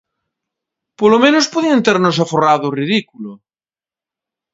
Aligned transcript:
Polo 0.99 1.17
menos 1.23 1.49
podían 1.53 1.83
ternos 1.87 2.15
aforrado 2.23 2.63
o 2.67 2.75
ridículo! 2.79 3.31